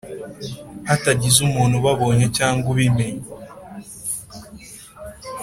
[0.87, 3.25] hatagize umuntu ubabonye cyangwa ubimenye